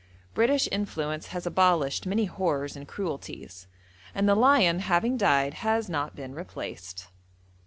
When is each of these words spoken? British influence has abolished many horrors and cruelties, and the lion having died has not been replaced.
British 0.33 0.67
influence 0.71 1.27
has 1.27 1.45
abolished 1.45 2.07
many 2.07 2.25
horrors 2.25 2.75
and 2.75 2.87
cruelties, 2.87 3.67
and 4.15 4.27
the 4.27 4.33
lion 4.33 4.79
having 4.79 5.15
died 5.15 5.53
has 5.53 5.87
not 5.91 6.15
been 6.15 6.33
replaced. 6.33 7.09